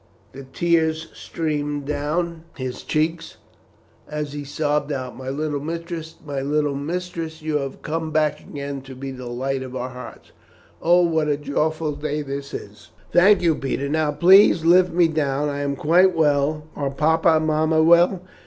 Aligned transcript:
The 0.31 0.45
tears 0.45 1.09
streamed 1.13 1.85
down 1.85 2.45
his 2.57 2.81
cheeks, 2.81 3.37
as 4.09 4.33
he 4.33 4.43
sobbed 4.43 4.91
out, 4.91 5.15
"My 5.15 5.29
little 5.29 5.59
mistress, 5.59 6.15
my 6.25 6.41
little 6.41 6.73
mistress! 6.73 7.33
and 7.39 7.47
you 7.47 7.57
have 7.59 7.83
come 7.83 8.09
back 8.09 8.39
again 8.39 8.81
to 8.81 8.95
be 8.95 9.11
the 9.11 9.27
light 9.27 9.61
of 9.61 9.75
our 9.75 9.89
hearts 9.89 10.31
oh, 10.81 11.03
what 11.03 11.27
a 11.27 11.37
joyful 11.37 11.91
day 11.91 12.21
is 12.21 12.49
this!" 12.49 12.89
"Thank 13.13 13.43
you, 13.43 13.53
Peter. 13.53 13.87
Now, 13.89 14.11
please 14.11 14.65
lift 14.65 14.91
me 14.91 15.07
down. 15.07 15.49
I 15.49 15.59
am 15.59 15.75
quite 15.75 16.15
well. 16.15 16.63
Are 16.75 16.89
papa 16.89 17.35
and 17.37 17.45
mamma 17.45 17.83
well?" 17.83 18.23